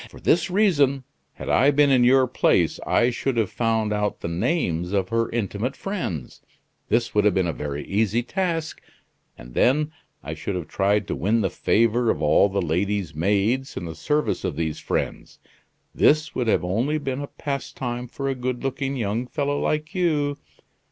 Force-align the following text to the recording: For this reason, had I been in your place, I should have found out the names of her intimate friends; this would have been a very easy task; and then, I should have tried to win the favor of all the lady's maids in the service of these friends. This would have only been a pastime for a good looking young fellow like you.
For 0.09 0.19
this 0.19 0.49
reason, 0.49 1.03
had 1.33 1.47
I 1.47 1.69
been 1.69 1.91
in 1.91 2.03
your 2.03 2.25
place, 2.25 2.79
I 2.87 3.11
should 3.11 3.37
have 3.37 3.51
found 3.51 3.93
out 3.93 4.21
the 4.21 4.27
names 4.27 4.93
of 4.93 5.09
her 5.09 5.29
intimate 5.29 5.75
friends; 5.77 6.41
this 6.89 7.13
would 7.13 7.23
have 7.23 7.35
been 7.35 7.45
a 7.45 7.53
very 7.53 7.85
easy 7.85 8.23
task; 8.23 8.81
and 9.37 9.53
then, 9.53 9.91
I 10.23 10.33
should 10.33 10.55
have 10.55 10.67
tried 10.67 11.07
to 11.07 11.15
win 11.15 11.41
the 11.41 11.51
favor 11.51 12.09
of 12.09 12.19
all 12.19 12.49
the 12.49 12.63
lady's 12.63 13.13
maids 13.13 13.77
in 13.77 13.85
the 13.85 13.93
service 13.93 14.43
of 14.43 14.55
these 14.55 14.79
friends. 14.79 15.37
This 15.93 16.33
would 16.33 16.47
have 16.47 16.63
only 16.65 16.97
been 16.97 17.21
a 17.21 17.27
pastime 17.27 18.07
for 18.07 18.27
a 18.27 18.33
good 18.33 18.63
looking 18.63 18.95
young 18.97 19.27
fellow 19.27 19.59
like 19.61 19.93
you. 19.93 20.35